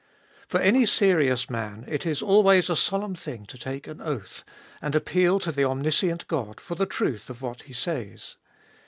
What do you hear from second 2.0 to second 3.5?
is always a solemn thing